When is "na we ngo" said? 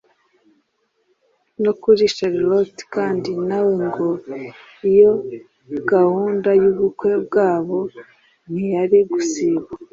3.47-4.07